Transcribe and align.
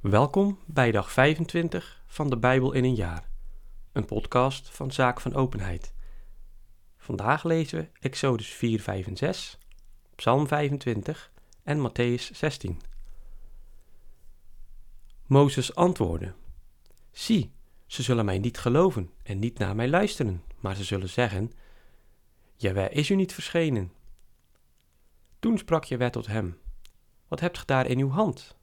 Welkom 0.00 0.58
bij 0.66 0.90
dag 0.90 1.12
25 1.12 2.02
van 2.06 2.30
de 2.30 2.36
Bijbel 2.36 2.72
in 2.72 2.84
een 2.84 2.94
jaar, 2.94 3.28
een 3.92 4.04
podcast 4.04 4.70
van 4.70 4.92
Zaak 4.92 5.20
van 5.20 5.34
Openheid. 5.34 5.94
Vandaag 6.96 7.44
lezen 7.44 7.78
we 7.78 7.88
Exodus 8.00 8.48
4, 8.48 8.80
5 8.80 9.06
en 9.06 9.16
6, 9.16 9.58
Psalm 10.14 10.46
25 10.46 11.32
en 11.62 11.88
Matthäus 11.88 12.30
16. 12.32 12.80
Mozes 15.26 15.74
antwoordde: 15.74 16.34
Zie, 17.10 17.52
ze 17.86 18.02
zullen 18.02 18.24
mij 18.24 18.38
niet 18.38 18.58
geloven 18.58 19.10
en 19.22 19.38
niet 19.38 19.58
naar 19.58 19.74
mij 19.74 19.88
luisteren, 19.88 20.42
maar 20.60 20.76
ze 20.76 20.84
zullen 20.84 21.08
zeggen: 21.08 21.52
Jawel 22.56 22.88
is 22.90 23.10
u 23.10 23.14
niet 23.14 23.34
verschenen. 23.34 23.92
Toen 25.38 25.58
sprak 25.58 25.84
Jawel 25.84 26.10
tot 26.10 26.26
hem: 26.26 26.58
Wat 27.28 27.40
hebt 27.40 27.58
ge 27.58 27.66
daar 27.66 27.86
in 27.86 27.98
uw 27.98 28.10
hand? 28.10 28.55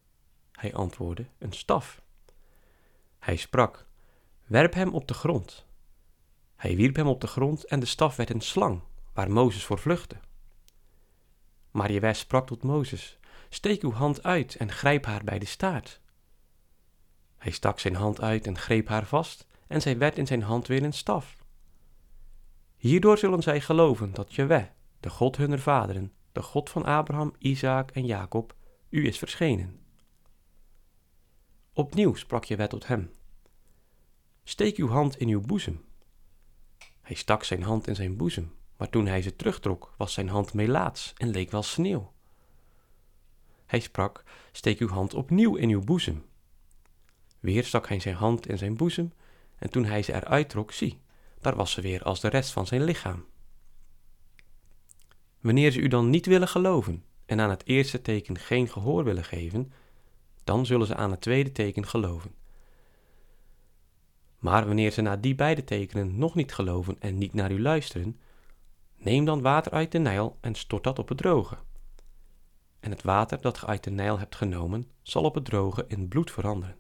Hij 0.54 0.74
antwoordde: 0.74 1.26
Een 1.38 1.54
staf. 1.54 2.02
Hij 3.20 3.36
sprak: 3.36 3.86
Werp 4.46 4.74
hem 4.74 4.94
op 4.94 5.08
de 5.08 5.14
grond. 5.14 5.66
Hij 6.56 6.76
wierp 6.76 6.96
hem 6.96 7.08
op 7.08 7.22
de 7.22 7.28
grond 7.28 7.66
en 7.66 7.80
de 7.80 7.86
staf 7.86 8.16
werd 8.16 8.30
een 8.30 8.42
slang, 8.42 8.82
waar 9.14 9.32
Mozes 9.32 9.66
voor 9.66 9.80
vluchtte. 9.80 10.18
Maar 11.72 11.92
Jewes 11.92 12.20
sprak 12.20 12.48
tot 12.48 12.64
Mozes: 12.64 13.20
Steek 13.50 13.82
uw 13.82 13.92
hand 13.92 14.24
uit 14.24 14.56
en 14.56 14.72
grijp 14.72 15.06
haar 15.06 15.24
bij 15.24 15.40
de 15.40 15.46
staart. 15.46 16.02
Hij 17.38 17.52
stak 17.52 17.80
zijn 17.80 17.96
hand 17.96 18.22
uit 18.22 18.48
en 18.48 18.58
greep 18.58 18.88
haar 18.88 19.06
vast, 19.06 19.48
en 19.68 19.82
zij 19.82 19.98
werd 19.98 20.18
in 20.18 20.28
zijn 20.28 20.42
hand 20.42 20.68
weer 20.68 20.84
een 20.84 20.94
staf. 20.94 21.44
Hierdoor 22.78 23.18
zullen 23.18 23.44
zij 23.44 23.62
geloven 23.62 24.14
dat 24.14 24.34
Jeweh, 24.34 24.66
de 25.00 25.10
God 25.10 25.38
hunner 25.38 25.60
vaderen, 25.60 26.14
de 26.32 26.42
God 26.42 26.70
van 26.70 26.86
Abraham, 26.86 27.34
Isaac 27.38 27.92
en 27.92 28.06
Jacob, 28.06 28.56
u 28.90 29.08
is 29.08 29.18
verschenen. 29.18 29.83
Opnieuw 31.76 32.16
sprak 32.16 32.44
Jeweh 32.44 32.68
tot 32.68 32.88
hem. 32.88 33.12
Steek 34.44 34.78
uw 34.78 34.88
hand 34.88 35.18
in 35.18 35.28
uw 35.28 35.42
boezem. 35.42 35.86
Hij 37.02 37.16
stak 37.16 37.44
zijn 37.44 37.64
hand 37.64 37.88
in 37.88 37.96
zijn 37.96 38.18
boezem, 38.18 38.54
maar 38.78 38.90
toen 38.90 39.08
hij 39.08 39.22
ze 39.22 39.36
terugtrok, 39.36 39.94
was 39.98 40.14
zijn 40.14 40.30
hand 40.30 40.54
melaats 40.54 41.14
en 41.18 41.30
leek 41.30 41.52
wel 41.52 41.64
sneeuw. 41.64 42.12
Hij 43.66 43.80
sprak: 43.80 44.24
Steek 44.52 44.80
uw 44.80 44.88
hand 44.88 45.14
opnieuw 45.14 45.56
in 45.56 45.70
uw 45.70 45.82
boezem. 45.82 46.26
Weer 47.40 47.64
stak 47.64 47.88
hij 47.88 48.00
zijn 48.00 48.16
hand 48.16 48.48
in 48.48 48.58
zijn 48.58 48.78
boezem, 48.78 49.14
en 49.58 49.70
toen 49.70 49.86
hij 49.86 50.04
ze 50.04 50.14
eruit 50.14 50.50
trok, 50.50 50.72
zie, 50.72 51.02
daar 51.42 51.56
was 51.56 51.72
ze 51.72 51.82
weer 51.82 52.04
als 52.04 52.20
de 52.20 52.28
rest 52.28 52.52
van 52.52 52.68
zijn 52.68 52.84
lichaam. 52.84 53.26
Wanneer 55.40 55.72
ze 55.72 55.80
u 55.80 55.88
dan 55.88 56.10
niet 56.10 56.26
willen 56.26 56.48
geloven 56.48 57.04
en 57.26 57.40
aan 57.40 57.50
het 57.50 57.66
eerste 57.66 58.02
teken 58.02 58.38
geen 58.40 58.70
gehoor 58.70 59.04
willen 59.04 59.24
geven, 59.24 59.74
dan 60.44 60.66
zullen 60.66 60.88
ze 60.88 60.96
aan 60.96 61.12
het 61.12 61.22
tweede 61.22 61.52
teken 61.52 61.88
geloven. 61.88 62.36
Maar 64.40 64.66
wanneer 64.66 64.92
ze 64.92 65.02
na 65.02 65.16
die 65.16 65.36
beide 65.36 65.64
tekenen 65.64 66.18
nog 66.18 66.36
niet 66.36 66.54
geloven 66.54 66.96
en 67.00 67.18
niet 67.18 67.34
naar 67.34 67.52
u 67.52 67.62
luisteren, 67.62 68.20
neem 68.98 69.26
dan 69.26 69.42
water 69.42 69.72
uit 69.72 69.92
de 69.92 70.00
Nijl 70.00 70.38
en 70.42 70.56
stort 70.56 70.84
dat 70.84 71.00
op 71.00 71.10
het 71.10 71.18
droge. 71.18 71.58
En 72.80 72.92
het 72.92 73.04
water 73.04 73.42
dat 73.42 73.58
ge 73.58 73.66
uit 73.66 73.84
de 73.84 73.92
Nijl 73.92 74.20
hebt 74.20 74.36
genomen, 74.36 74.88
zal 75.02 75.24
op 75.24 75.36
het 75.36 75.46
droge 75.46 75.86
in 75.88 76.08
bloed 76.08 76.32
veranderen. 76.32 76.78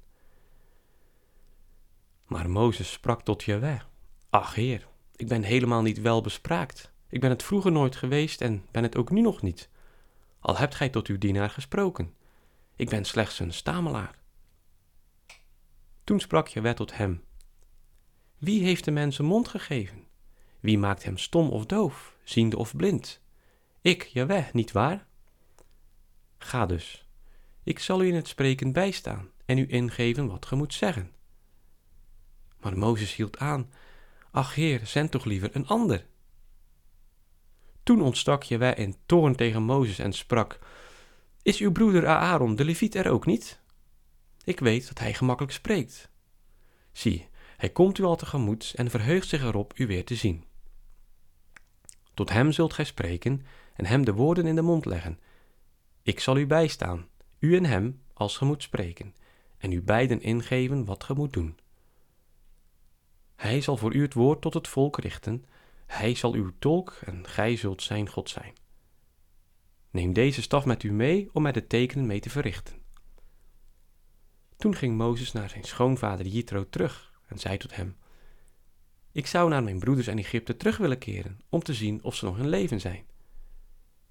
Maar 2.27 2.49
Mozes 2.49 2.91
sprak 2.91 3.21
tot 3.21 3.43
Jahweh, 3.43 3.81
Ach 4.29 4.55
heer, 4.55 4.87
ik 5.15 5.27
ben 5.27 5.43
helemaal 5.43 5.81
niet 5.81 6.01
wel 6.01 6.21
bespraakt. 6.21 6.91
Ik 7.09 7.19
ben 7.19 7.29
het 7.29 7.43
vroeger 7.43 7.71
nooit 7.71 7.95
geweest 7.95 8.41
en 8.41 8.65
ben 8.71 8.83
het 8.83 8.95
ook 8.95 9.11
nu 9.11 9.21
nog 9.21 9.41
niet. 9.41 9.69
Al 10.39 10.57
hebt 10.57 10.75
gij 10.75 10.89
tot 10.89 11.07
uw 11.07 11.17
dienaar 11.17 11.49
gesproken. 11.49 12.13
Ik 12.75 12.89
ben 12.89 13.05
slechts 13.05 13.39
een 13.39 13.53
stamelaar. 13.53 14.15
Toen 16.03 16.19
sprak 16.19 16.47
Jaweh 16.47 16.73
tot 16.73 16.97
hem. 16.97 17.23
Wie 18.37 18.63
heeft 18.63 18.85
de 18.85 18.91
mens 18.91 19.19
een 19.19 19.25
mond 19.25 19.47
gegeven? 19.47 20.07
Wie 20.59 20.77
maakt 20.77 21.03
hem 21.03 21.17
stom 21.17 21.49
of 21.49 21.65
doof, 21.65 22.17
ziende 22.23 22.57
of 22.57 22.75
blind? 22.75 23.21
Ik, 23.81 24.03
Jaweh, 24.03 24.53
niet 24.53 24.71
waar? 24.71 25.05
Ga 26.37 26.65
dus. 26.65 27.07
Ik 27.63 27.79
zal 27.79 28.03
u 28.03 28.07
in 28.07 28.15
het 28.15 28.27
spreken 28.27 28.71
bijstaan 28.71 29.29
en 29.45 29.57
u 29.57 29.65
ingeven 29.69 30.27
wat 30.27 30.45
ge 30.45 30.55
moet 30.55 30.73
zeggen. 30.73 31.11
Maar 32.59 32.77
Mozes 32.77 33.15
hield 33.15 33.37
aan. 33.37 33.71
Ach 34.31 34.55
heer, 34.55 34.87
zend 34.87 35.11
toch 35.11 35.25
liever 35.25 35.55
een 35.55 35.67
ander. 35.67 36.05
Toen 37.83 38.01
ontstak 38.01 38.43
Jaweh 38.43 38.77
in 38.77 38.95
toorn 39.05 39.35
tegen 39.35 39.63
Mozes 39.63 39.99
en 39.99 40.13
sprak... 40.13 40.59
Is 41.43 41.59
uw 41.59 41.71
broeder 41.71 42.07
Aaron, 42.07 42.55
de 42.55 42.65
leviet, 42.65 42.95
er 42.95 43.09
ook 43.09 43.25
niet? 43.25 43.61
Ik 44.43 44.59
weet 44.59 44.87
dat 44.87 44.99
hij 44.99 45.13
gemakkelijk 45.13 45.53
spreekt. 45.53 46.09
Zie, 46.91 47.27
hij 47.57 47.69
komt 47.69 47.97
u 47.97 48.03
al 48.03 48.15
tegemoet 48.15 48.73
en 48.75 48.89
verheugt 48.89 49.27
zich 49.27 49.41
erop 49.41 49.73
u 49.75 49.87
weer 49.87 50.05
te 50.05 50.15
zien. 50.15 50.43
Tot 52.13 52.29
hem 52.29 52.51
zult 52.51 52.73
gij 52.73 52.85
spreken 52.85 53.45
en 53.73 53.85
hem 53.85 54.05
de 54.05 54.13
woorden 54.13 54.45
in 54.45 54.55
de 54.55 54.61
mond 54.61 54.85
leggen. 54.85 55.19
Ik 56.01 56.19
zal 56.19 56.37
u 56.37 56.47
bijstaan, 56.47 57.07
u 57.39 57.55
en 57.55 57.65
hem, 57.65 58.01
als 58.13 58.37
ge 58.37 58.45
moet 58.45 58.63
spreken, 58.63 59.15
en 59.57 59.71
u 59.71 59.81
beiden 59.81 60.21
ingeven 60.21 60.85
wat 60.85 61.03
ge 61.03 61.13
moet 61.13 61.33
doen. 61.33 61.57
Hij 63.35 63.61
zal 63.61 63.77
voor 63.77 63.93
u 63.93 64.01
het 64.01 64.13
woord 64.13 64.41
tot 64.41 64.53
het 64.53 64.67
volk 64.67 64.97
richten, 64.99 65.45
hij 65.85 66.15
zal 66.15 66.33
uw 66.33 66.51
tolk 66.59 66.99
en 67.05 67.27
gij 67.27 67.55
zult 67.55 67.81
zijn 67.81 68.09
God 68.09 68.29
zijn. 68.29 68.53
Neem 69.93 70.13
deze 70.13 70.41
staf 70.41 70.65
met 70.65 70.83
u 70.83 70.91
mee 70.91 71.29
om 71.33 71.45
er 71.45 71.53
de 71.53 71.67
tekenen 71.67 72.05
mee 72.05 72.19
te 72.19 72.29
verrichten. 72.29 72.81
Toen 74.57 74.75
ging 74.75 74.97
Mozes 74.97 75.31
naar 75.31 75.49
zijn 75.49 75.63
schoonvader 75.63 76.25
Jitro 76.25 76.69
terug 76.69 77.19
en 77.27 77.39
zei 77.39 77.57
tot 77.57 77.75
hem: 77.75 77.95
Ik 79.11 79.27
zou 79.27 79.49
naar 79.49 79.63
mijn 79.63 79.79
broeders 79.79 80.07
in 80.07 80.17
Egypte 80.17 80.57
terug 80.57 80.77
willen 80.77 80.97
keren 80.97 81.39
om 81.49 81.63
te 81.63 81.73
zien 81.73 82.03
of 82.03 82.15
ze 82.15 82.25
nog 82.25 82.37
in 82.37 82.49
leven 82.49 82.79
zijn. 82.79 83.05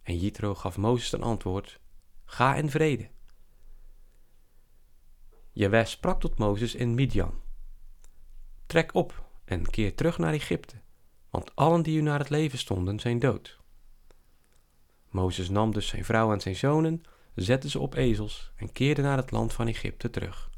En 0.03 0.19
Jitro 0.19 0.55
gaf 0.55 0.77
Mozes 0.77 1.13
een 1.13 1.23
antwoord: 1.23 1.81
Ga 2.25 2.55
in 2.55 2.71
vrede. 2.71 3.11
Jaweh 5.53 5.87
sprak 5.87 6.21
tot 6.21 6.39
Mozes 6.39 6.75
in 6.75 6.95
Midian: 6.95 7.41
Trek 8.67 8.95
op 8.95 9.29
en 9.45 9.71
keer 9.71 9.95
terug 9.95 10.19
naar 10.19 10.33
Egypte, 10.33 10.81
want 11.31 11.57
allen 11.57 11.83
die 11.83 11.99
u 11.99 12.03
naar 12.03 12.19
het 12.19 12.31
leven 12.31 12.59
stonden 12.59 13.01
zijn 13.01 13.19
dood. 13.19 13.62
Mozes 15.13 15.49
nam 15.49 15.73
dus 15.73 15.87
zijn 15.87 16.05
vrouw 16.05 16.33
en 16.33 16.41
zijn 16.41 16.57
zonen, 16.57 17.03
zette 17.35 17.69
ze 17.69 17.79
op 17.79 17.95
ezels 17.95 18.53
en 18.57 18.73
keerde 18.73 19.03
naar 19.03 19.17
het 19.17 19.31
land 19.31 19.53
van 19.53 19.67
Egypte 19.67 20.11
terug. 20.11 20.51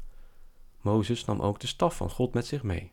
Mozes 0.81 1.25
nam 1.25 1.41
ook 1.41 1.59
de 1.59 1.67
staf 1.67 1.95
van 1.95 2.09
God 2.09 2.33
met 2.33 2.45
zich 2.45 2.63
mee. 2.63 2.91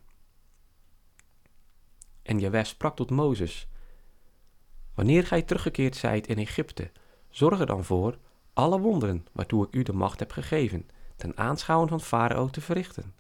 En 2.23 2.39
Jaweh 2.39 2.65
sprak 2.65 2.97
tot 2.97 3.11
Mozes: 3.11 3.69
Wanneer 4.95 5.27
gij 5.27 5.43
teruggekeerd 5.43 5.97
zijt 5.97 6.27
in 6.27 6.39
Egypte, 6.39 6.91
zorg 7.31 7.61
er 7.61 7.67
dan 7.67 7.85
voor 7.85 8.19
alle 8.53 8.81
wonderen 8.81 9.27
waartoe 9.33 9.67
ik 9.67 9.75
u 9.75 9.83
de 9.83 9.93
macht 9.93 10.19
heb 10.19 10.31
gegeven, 10.31 10.89
ten 11.17 11.37
aanschouwen 11.37 11.89
van 11.89 12.01
Farao 12.01 12.49
te 12.49 12.61
verrichten. 12.61 13.15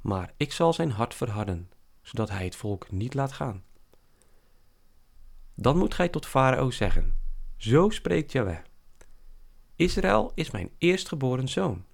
Maar 0.00 0.32
ik 0.36 0.52
zal 0.52 0.72
zijn 0.72 0.90
hart 0.90 1.14
verharden, 1.14 1.70
zodat 2.02 2.30
hij 2.30 2.44
het 2.44 2.56
volk 2.56 2.90
niet 2.90 3.14
laat 3.14 3.32
gaan. 3.32 3.64
Dan 5.54 5.78
moet 5.78 5.94
gij 5.94 6.08
tot 6.08 6.26
Farao 6.26 6.70
zeggen: 6.70 7.14
Zo 7.56 7.90
spreekt 7.90 8.32
Jaweh. 8.32 8.58
Israël 9.76 10.32
is 10.34 10.50
mijn 10.50 10.70
eerstgeboren 10.78 11.48
zoon. 11.48 11.84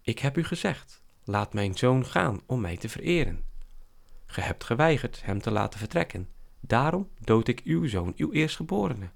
Ik 0.00 0.18
heb 0.18 0.36
u 0.36 0.44
gezegd: 0.44 1.02
Laat 1.24 1.52
mijn 1.52 1.74
zoon 1.74 2.06
gaan 2.06 2.40
om 2.46 2.60
mij 2.60 2.76
te 2.76 2.88
vereren. 2.88 3.44
Ge 4.26 4.40
hebt 4.40 4.64
geweigerd 4.64 5.24
hem 5.24 5.40
te 5.40 5.50
laten 5.50 5.78
vertrekken. 5.78 6.28
Daarom 6.60 7.10
dood 7.20 7.48
ik 7.48 7.60
uw 7.64 7.86
zoon, 7.86 8.12
uw 8.16 8.32
eerstgeborene. 8.32 9.10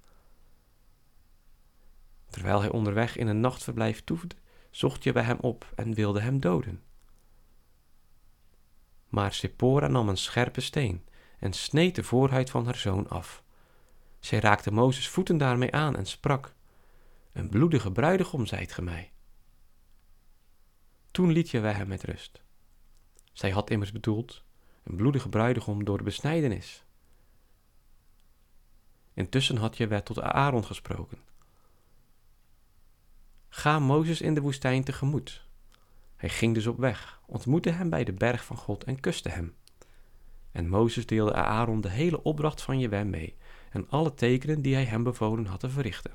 Terwijl 2.30 2.60
hij 2.60 2.70
onderweg 2.70 3.16
in 3.16 3.26
een 3.26 3.40
nachtverblijf 3.40 4.04
toefde, 4.04 4.36
zocht 4.70 5.04
je 5.04 5.12
bij 5.12 5.22
hem 5.22 5.38
op 5.40 5.72
en 5.74 5.94
wilde 5.94 6.20
hem 6.20 6.40
doden. 6.40 6.82
Maar 9.08 9.32
Sephora 9.32 9.86
nam 9.86 10.08
een 10.08 10.16
scherpe 10.16 10.60
steen 10.60 11.04
en 11.40 11.52
sneed 11.52 11.94
de 11.94 12.02
voorhuid 12.02 12.50
van 12.50 12.64
haar 12.64 12.76
zoon 12.76 13.08
af. 13.08 13.42
Zij 14.18 14.40
raakte 14.40 14.70
Mozes 14.70 15.08
voeten 15.08 15.38
daarmee 15.38 15.72
aan 15.72 15.96
en 15.96 16.06
sprak: 16.06 16.54
Een 17.32 17.48
bloedige 17.48 17.92
bruidegom 17.92 18.46
zijt 18.46 18.72
ge 18.72 18.82
mij. 18.82 19.12
Toen 21.10 21.30
liet 21.32 21.50
wij 21.50 21.72
hem 21.72 21.88
met 21.88 22.02
rust. 22.02 22.42
Zij 23.32 23.50
had 23.50 23.70
immers 23.70 23.92
bedoeld 23.92 24.44
een 24.82 24.96
bloedige 24.96 25.28
bruidegom 25.28 25.84
door 25.84 25.98
de 25.98 26.04
besnijdenis. 26.04 26.84
Intussen 29.14 29.56
had 29.56 29.76
Jewe 29.76 30.02
tot 30.02 30.20
Aaron 30.20 30.64
gesproken. 30.64 31.18
Ga 33.48 33.78
Mozes 33.78 34.20
in 34.20 34.34
de 34.34 34.40
woestijn 34.40 34.84
tegemoet. 34.84 35.46
Hij 36.16 36.28
ging 36.28 36.54
dus 36.54 36.66
op 36.66 36.78
weg, 36.78 37.20
ontmoette 37.26 37.70
hem 37.70 37.90
bij 37.90 38.04
de 38.04 38.12
berg 38.12 38.44
van 38.44 38.56
God 38.56 38.84
en 38.84 39.00
kuste 39.00 39.28
hem. 39.28 39.54
En 40.52 40.68
Mozes 40.68 41.06
deelde 41.06 41.34
Aaron 41.34 41.80
de 41.80 41.90
hele 41.90 42.22
opdracht 42.22 42.62
van 42.62 42.78
Jewe 42.78 43.04
mee 43.04 43.36
en 43.70 43.88
alle 43.88 44.14
tekenen 44.14 44.62
die 44.62 44.74
hij 44.74 44.84
hem 44.84 45.02
bevolen 45.02 45.46
had 45.46 45.60
te 45.60 45.70
verrichten. 45.70 46.12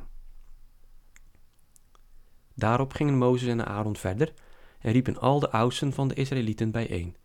Daarop 2.53 2.93
gingen 2.93 3.17
Mozes 3.17 3.49
en 3.49 3.65
Aaron 3.65 3.95
verder 3.95 4.33
en 4.79 4.91
riepen 4.91 5.19
al 5.19 5.39
de 5.39 5.51
oudsten 5.51 5.93
van 5.93 6.07
de 6.07 6.13
Israëlieten 6.13 6.71
bijeen. 6.71 7.15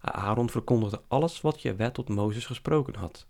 Aaron 0.00 0.50
verkondigde 0.50 1.02
alles 1.08 1.40
wat 1.40 1.62
Jehovah 1.62 1.92
tot 1.92 2.08
Mozes 2.08 2.46
gesproken 2.46 2.94
had. 2.94 3.26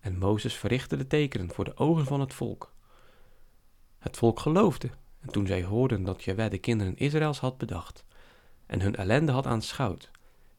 En 0.00 0.18
Mozes 0.18 0.54
verrichtte 0.54 0.96
de 0.96 1.06
tekenen 1.06 1.50
voor 1.50 1.64
de 1.64 1.76
ogen 1.76 2.04
van 2.04 2.20
het 2.20 2.34
volk. 2.34 2.72
Het 3.98 4.16
volk 4.16 4.40
geloofde, 4.40 4.90
en 5.20 5.32
toen 5.32 5.46
zij 5.46 5.64
hoorden 5.64 6.04
dat 6.04 6.24
Jehovah 6.24 6.50
de 6.50 6.58
kinderen 6.58 6.96
Israëls 6.96 7.38
had 7.38 7.58
bedacht 7.58 8.04
en 8.66 8.80
hun 8.80 8.96
ellende 8.96 9.32
had 9.32 9.46
aanschouwd, 9.46 10.10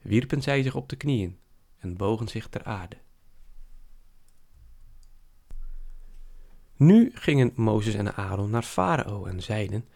wierpen 0.06 0.42
zij 0.42 0.64
zich 0.64 0.76
op 0.76 0.90
de 0.90 0.96
knieën 0.96 1.38
en 1.78 1.98
bogen 1.98 2.28
zich 2.28 2.48
ter 2.48 2.64
aarde. 2.64 2.98
Nu 6.76 7.12
gingen 7.14 7.52
Mozes 7.56 7.94
en 7.94 8.16
Aaron 8.16 8.50
naar 8.50 8.64
Farao 8.64 9.26
en 9.26 9.42
zeiden: 9.42 9.88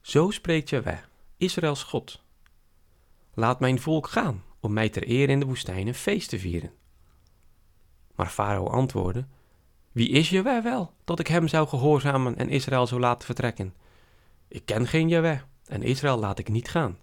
Zo 0.00 0.30
spreekt 0.30 0.68
Jehovah, 0.68 0.98
Israëls 1.36 1.82
God. 1.82 2.22
Laat 3.34 3.60
mijn 3.60 3.80
volk 3.80 4.08
gaan 4.08 4.42
om 4.60 4.72
mij 4.72 4.88
ter 4.88 5.08
eer 5.08 5.28
in 5.28 5.40
de 5.40 5.46
woestijn 5.46 5.86
een 5.86 5.94
feest 5.94 6.28
te 6.28 6.38
vieren. 6.38 6.72
Maar 8.14 8.28
Farao 8.28 8.66
antwoordde: 8.66 9.26
Wie 9.92 10.08
is 10.08 10.30
Jehovah 10.30 10.62
wel, 10.62 10.94
dat 11.04 11.20
ik 11.20 11.26
hem 11.26 11.48
zou 11.48 11.68
gehoorzamen 11.68 12.36
en 12.36 12.48
Israël 12.48 12.86
zou 12.86 13.00
laten 13.00 13.26
vertrekken? 13.26 13.74
Ik 14.48 14.64
ken 14.64 14.86
geen 14.86 15.08
Jehovah 15.08 15.40
en 15.64 15.82
Israël 15.82 16.18
laat 16.18 16.38
ik 16.38 16.48
niet 16.48 16.68
gaan. 16.68 16.98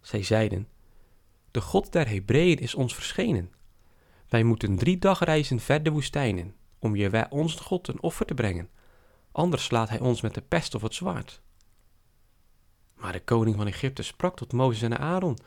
Zij 0.00 0.22
zeiden: 0.22 0.68
De 1.50 1.60
God 1.60 1.92
der 1.92 2.08
Hebreeën 2.08 2.58
is 2.58 2.74
ons 2.74 2.94
verschenen. 2.94 3.52
Wij 4.28 4.42
moeten 4.42 4.76
drie 4.76 4.98
dagreizen 4.98 5.60
ver 5.60 5.82
de 5.82 5.90
woestijn 5.90 6.38
in, 6.38 6.54
om 6.78 6.96
Jehovah 6.96 7.32
onze 7.32 7.58
God 7.58 7.88
een 7.88 8.02
offer 8.02 8.26
te 8.26 8.34
brengen. 8.34 8.68
Anders 9.32 9.64
slaat 9.64 9.88
hij 9.88 10.00
ons 10.00 10.20
met 10.20 10.34
de 10.34 10.42
pest 10.42 10.74
of 10.74 10.82
het 10.82 10.94
zwaard. 10.94 11.40
Maar 12.94 13.12
de 13.12 13.20
koning 13.20 13.56
van 13.56 13.66
Egypte 13.66 14.02
sprak 14.02 14.36
tot 14.36 14.52
Mozes 14.52 14.82
en 14.82 14.98
Aaron: 14.98 15.38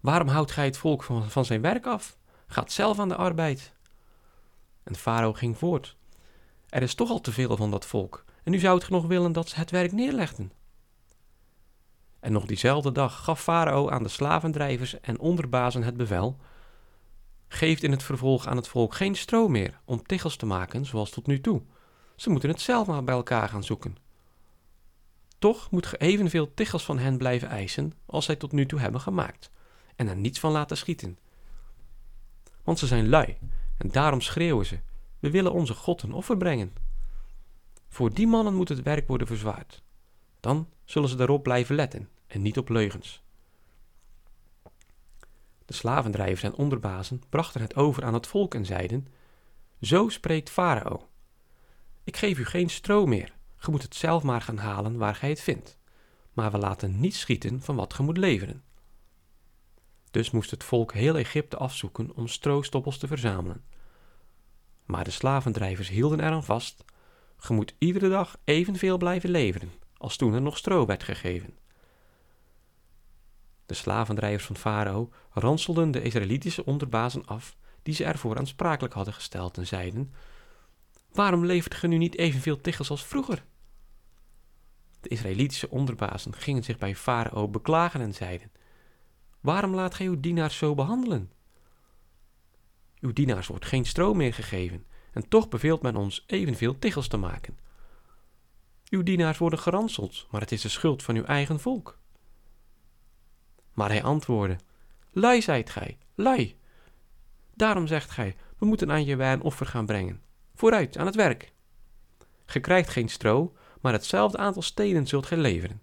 Waarom 0.00 0.28
houdt 0.28 0.50
gij 0.50 0.64
het 0.64 0.76
volk 0.76 1.02
van, 1.02 1.30
van 1.30 1.44
zijn 1.44 1.60
werk 1.60 1.86
af? 1.86 2.16
Gaat 2.46 2.72
zelf 2.72 2.98
aan 2.98 3.08
de 3.08 3.16
arbeid. 3.16 3.72
En 4.82 4.96
Farao 4.96 5.32
ging 5.32 5.58
voort. 5.58 5.96
Er 6.68 6.82
is 6.82 6.94
toch 6.94 7.10
al 7.10 7.20
te 7.20 7.32
veel 7.32 7.56
van 7.56 7.70
dat 7.70 7.86
volk, 7.86 8.24
en 8.42 8.50
nu 8.50 8.58
zou 8.58 8.78
het 8.78 8.88
nog 8.88 9.06
willen 9.06 9.32
dat 9.32 9.48
ze 9.48 9.56
het 9.56 9.70
werk 9.70 9.92
neerlegden. 9.92 10.52
En 12.22 12.32
nog 12.32 12.46
diezelfde 12.46 12.92
dag 12.92 13.24
gaf 13.24 13.42
Farao 13.42 13.88
aan 13.88 14.02
de 14.02 14.08
slavendrijvers 14.08 15.00
en 15.00 15.18
onderbazen 15.18 15.82
het 15.82 15.96
bevel: 15.96 16.36
Geeft 17.48 17.82
in 17.82 17.90
het 17.90 18.02
vervolg 18.02 18.46
aan 18.46 18.56
het 18.56 18.68
volk 18.68 18.94
geen 18.94 19.14
stro 19.14 19.48
meer 19.48 19.80
om 19.84 20.02
tichels 20.02 20.36
te 20.36 20.46
maken 20.46 20.86
zoals 20.86 21.10
tot 21.10 21.26
nu 21.26 21.40
toe. 21.40 21.62
Ze 22.16 22.30
moeten 22.30 22.48
het 22.48 22.60
zelf 22.60 22.86
maar 22.86 23.04
bij 23.04 23.14
elkaar 23.14 23.48
gaan 23.48 23.64
zoeken. 23.64 23.96
Toch 25.38 25.70
moet 25.70 25.86
ge 25.86 25.96
evenveel 25.96 26.54
tichels 26.54 26.84
van 26.84 26.98
hen 26.98 27.18
blijven 27.18 27.48
eisen 27.48 27.92
als 28.06 28.24
zij 28.24 28.36
tot 28.36 28.52
nu 28.52 28.66
toe 28.66 28.80
hebben 28.80 29.00
gemaakt, 29.00 29.50
en 29.96 30.08
er 30.08 30.16
niets 30.16 30.40
van 30.40 30.52
laten 30.52 30.76
schieten. 30.76 31.18
Want 32.64 32.78
ze 32.78 32.86
zijn 32.86 33.08
lui, 33.08 33.38
en 33.78 33.88
daarom 33.88 34.20
schreeuwen 34.20 34.66
ze: 34.66 34.78
We 35.18 35.30
willen 35.30 35.52
onze 35.52 35.74
God 35.74 36.02
een 36.02 36.12
offer 36.12 36.36
brengen. 36.36 36.72
Voor 37.88 38.12
die 38.12 38.26
mannen 38.26 38.54
moet 38.54 38.68
het 38.68 38.82
werk 38.82 39.08
worden 39.08 39.26
verzwaard. 39.26 39.82
Dan 40.40 40.68
zullen 40.92 41.08
ze 41.08 41.16
daarop 41.16 41.42
blijven 41.42 41.74
letten 41.74 42.08
en 42.26 42.42
niet 42.42 42.58
op 42.58 42.68
leugens. 42.68 43.22
De 45.64 45.74
slavendrijvers 45.74 46.42
en 46.42 46.54
onderbazen 46.54 47.22
brachten 47.28 47.60
het 47.60 47.76
over 47.76 48.04
aan 48.04 48.14
het 48.14 48.26
volk 48.26 48.54
en 48.54 48.64
zeiden: 48.64 49.06
Zo 49.80 50.08
spreekt 50.08 50.50
Farao: 50.50 51.08
Ik 52.04 52.16
geef 52.16 52.38
u 52.38 52.44
geen 52.44 52.70
stro 52.70 53.06
meer. 53.06 53.34
Ge 53.56 53.70
moet 53.70 53.82
het 53.82 53.94
zelf 53.94 54.22
maar 54.22 54.40
gaan 54.40 54.56
halen 54.56 54.96
waar 54.96 55.14
gij 55.14 55.28
het 55.28 55.40
vindt. 55.40 55.78
Maar 56.32 56.50
we 56.50 56.58
laten 56.58 57.00
niet 57.00 57.14
schieten 57.14 57.62
van 57.62 57.76
wat 57.76 57.94
ge 57.94 58.02
moet 58.02 58.16
leveren. 58.16 58.62
Dus 60.10 60.30
moest 60.30 60.50
het 60.50 60.64
volk 60.64 60.92
heel 60.92 61.16
Egypte 61.16 61.56
afzoeken 61.56 62.14
om 62.14 62.28
stroostoppels 62.28 62.98
te 62.98 63.06
verzamelen. 63.06 63.64
Maar 64.84 65.04
de 65.04 65.10
slavendrijvers 65.10 65.88
hielden 65.88 66.20
eraan 66.20 66.44
vast: 66.44 66.84
Ge 67.36 67.52
moet 67.52 67.74
iedere 67.78 68.08
dag 68.08 68.36
evenveel 68.44 68.96
blijven 68.96 69.30
leveren 69.30 69.81
als 70.02 70.16
toen 70.16 70.34
er 70.34 70.42
nog 70.42 70.58
stro 70.58 70.86
werd 70.86 71.02
gegeven. 71.02 71.58
De 73.66 73.74
slavendrijvers 73.74 74.44
van 74.44 74.56
Farao 74.56 75.10
ranselden 75.30 75.90
de 75.90 76.02
Israëlitische 76.02 76.64
onderbazen 76.64 77.26
af 77.26 77.56
die 77.82 77.94
ze 77.94 78.04
ervoor 78.04 78.38
aansprakelijk 78.38 78.94
hadden 78.94 79.14
gesteld 79.14 79.58
en 79.58 79.66
zeiden: 79.66 80.12
Waarom 81.12 81.46
levert 81.46 81.74
ge 81.74 81.86
nu 81.86 81.96
niet 81.96 82.18
evenveel 82.18 82.60
tichels 82.60 82.90
als 82.90 83.04
vroeger? 83.04 83.44
De 85.00 85.08
Israëlitische 85.08 85.70
onderbazen 85.70 86.34
gingen 86.34 86.64
zich 86.64 86.78
bij 86.78 86.96
Farao 86.96 87.48
beklagen 87.48 88.00
en 88.00 88.14
zeiden: 88.14 88.50
Waarom 89.40 89.74
laat 89.74 89.94
gij 89.94 90.06
uw 90.06 90.20
dienaars 90.20 90.56
zo 90.56 90.74
behandelen? 90.74 91.30
Uw 93.00 93.12
dienaars 93.12 93.46
wordt 93.46 93.66
geen 93.66 93.86
stro 93.86 94.14
meer 94.14 94.34
gegeven, 94.34 94.86
en 95.12 95.28
toch 95.28 95.48
beveelt 95.48 95.82
men 95.82 95.96
ons 95.96 96.24
evenveel 96.26 96.78
tichels 96.78 97.08
te 97.08 97.16
maken. 97.16 97.58
Uw 98.92 99.02
dienaars 99.02 99.38
worden 99.38 99.58
geranseld, 99.58 100.26
maar 100.30 100.40
het 100.40 100.52
is 100.52 100.60
de 100.60 100.68
schuld 100.68 101.02
van 101.02 101.16
uw 101.16 101.24
eigen 101.24 101.60
volk. 101.60 101.98
Maar 103.72 103.88
hij 103.88 104.02
antwoordde: 104.02 104.56
Lui 105.12 105.42
zijt 105.42 105.70
gij, 105.70 105.98
lui. 106.14 106.58
Daarom 107.54 107.86
zegt 107.86 108.10
gij: 108.10 108.36
We 108.58 108.66
moeten 108.66 108.90
aan 108.90 109.04
je 109.04 109.16
wijn 109.16 109.42
offer 109.42 109.66
gaan 109.66 109.86
brengen. 109.86 110.22
Vooruit, 110.54 110.96
aan 110.96 111.06
het 111.06 111.14
werk. 111.14 111.52
Ge 112.44 112.60
krijgt 112.60 112.88
geen 112.88 113.08
stro, 113.08 113.56
maar 113.80 113.92
hetzelfde 113.92 114.38
aantal 114.38 114.62
stenen 114.62 115.06
zult 115.06 115.26
gij 115.26 115.38
leveren. 115.38 115.82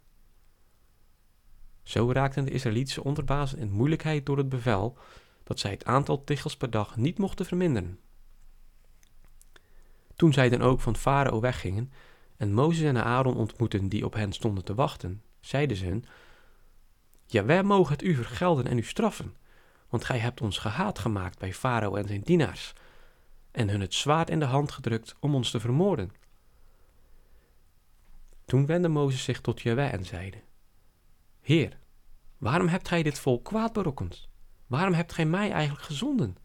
Zo 1.84 2.12
raakten 2.12 2.46
de 2.46 2.52
Israëlitische 2.52 3.04
onderbazen 3.04 3.60
in 3.60 3.72
moeilijkheid 3.72 4.26
door 4.26 4.38
het 4.38 4.50
bevel 4.50 4.98
dat 5.44 5.60
zij 5.60 5.72
het 5.72 5.86
aantal 5.86 6.24
tichels 6.24 6.58
per 6.58 6.70
dag 6.70 6.98
niet 6.98 7.18
mochten 7.18 7.46
verminderen. 7.46 8.00
Toen 10.16 10.34
zij 10.34 10.50
dan 10.50 10.62
ook 10.62 10.82
van 10.82 10.96
Farao 10.96 11.40
weggingen 11.40 11.92
en 12.40 12.54
Mozes 12.54 12.84
en 12.84 13.04
Aaron 13.04 13.36
ontmoetten 13.36 13.90
die 13.90 14.06
op 14.06 14.14
hen 14.14 14.32
stonden 14.32 14.64
te 14.64 14.76
wachten, 14.76 15.24
zeiden 15.40 15.78
ze 15.78 15.86
hun: 15.86 16.06
Ja, 17.26 17.46
wij 17.46 17.64
mogen 17.64 17.92
het 17.92 18.04
u 18.04 18.16
vergelden 18.16 18.68
en 18.68 18.78
u 18.78 18.84
straffen, 18.84 19.36
want 19.90 20.06
gij 20.06 20.18
hebt 20.18 20.42
ons 20.42 20.58
gehaat 20.58 21.00
gemaakt 21.00 21.40
bij 21.40 21.54
Farao 21.54 21.96
en 21.96 22.08
zijn 22.08 22.22
dienaars, 22.22 22.74
en 23.52 23.70
hun 23.70 23.82
het 23.82 23.94
zwaard 23.94 24.30
in 24.30 24.40
de 24.40 24.46
hand 24.46 24.72
gedrukt 24.72 25.16
om 25.20 25.36
ons 25.36 25.52
te 25.52 25.60
vermoorden. 25.60 26.12
Toen 28.46 28.66
wendde 28.66 28.90
Mozes 28.90 29.24
zich 29.24 29.42
tot 29.42 29.62
Jaweh 29.62 29.94
en 29.94 30.06
zeide: 30.06 30.42
Heer, 31.42 31.78
waarom 32.38 32.68
hebt 32.68 32.88
gij 32.88 33.04
dit 33.04 33.20
volk 33.20 33.44
kwaad 33.44 33.74
berokkend? 33.74 34.28
Waarom 34.68 34.94
hebt 34.94 35.14
gij 35.14 35.26
mij 35.26 35.52
eigenlijk 35.52 35.86
gezonden? 35.86 36.38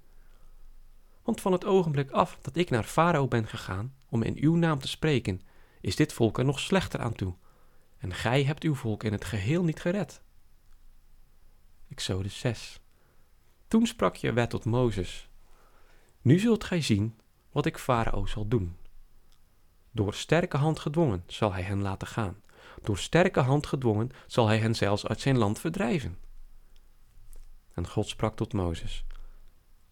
Want 1.23 1.41
van 1.41 1.53
het 1.53 1.65
ogenblik 1.65 2.11
af 2.11 2.39
dat 2.43 2.57
ik 2.57 2.71
naar 2.71 2.85
Farao 2.85 3.29
ben 3.29 3.47
gegaan 3.47 3.95
om 4.09 4.23
in 4.23 4.37
uw 4.41 4.55
naam 4.55 4.79
te 4.79 4.89
spreken, 4.89 5.41
is 5.85 5.97
dit 5.97 6.13
volk 6.13 6.39
er 6.39 6.45
nog 6.45 6.61
slechter 6.61 7.01
aan 7.01 7.13
toe. 7.13 7.35
En 7.99 8.15
gij 8.15 8.45
hebt 8.45 8.63
uw 8.63 8.75
volk 8.75 9.03
in 9.03 9.13
het 9.13 9.25
geheel 9.25 9.65
niet 9.65 9.81
gered. 9.81 10.23
Exodus 11.89 12.39
6. 12.39 12.81
Toen 13.69 13.87
sprak 13.87 14.17
je 14.17 14.33
wet 14.33 14.51
tot 14.51 14.65
Mozes: 14.65 15.29
Nu 16.21 16.39
zult 16.39 16.65
gij 16.65 16.81
zien 16.81 17.19
wat 17.53 17.67
ik 17.67 17.79
Farao 17.79 18.27
zal 18.27 18.49
doen. 18.49 18.77
Door 19.91 20.15
sterke 20.15 20.57
hand 20.57 20.79
gedwongen 20.79 21.25
zal 21.27 21.53
hij 21.53 21.63
hen 21.63 21.83
laten 21.83 22.09
gaan. 22.09 22.43
Door 22.83 22.99
sterke 22.99 23.41
hand 23.41 23.67
gedwongen 23.67 24.11
zal 24.27 24.47
hij 24.47 24.59
hen 24.59 24.75
zelfs 24.75 25.07
uit 25.07 25.21
zijn 25.21 25.39
land 25.39 25.59
verdrijven. 25.59 26.19
En 27.75 27.89
God 27.89 28.09
sprak 28.09 28.37
tot 28.37 28.53
Mozes: 28.53 29.05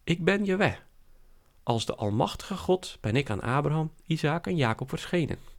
Ik 0.03 0.23
ben 0.23 0.45
je 0.45 0.55
weg. 0.55 0.85
Als 1.63 1.85
de 1.85 1.95
Almachtige 1.95 2.55
God 2.57 2.97
ben 3.01 3.15
ik 3.15 3.29
aan 3.29 3.41
Abraham, 3.41 3.93
Isaac 4.05 4.47
en 4.47 4.55
Jacob 4.55 4.89
verschenen. 4.89 5.52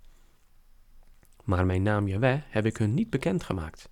Maar 1.45 1.67
mijn 1.67 1.83
naam 1.83 2.09
Jaweh 2.09 2.43
heb 2.49 2.67
ik 2.67 2.77
hun 2.77 2.95
niet 2.95 3.11
bekendgemaakt. 3.11 3.89